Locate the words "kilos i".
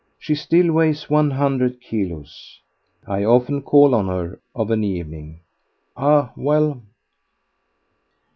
1.79-3.23